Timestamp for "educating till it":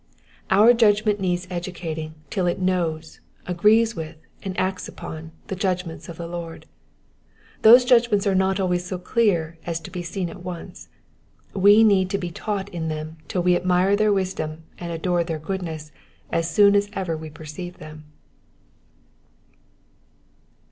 1.51-2.57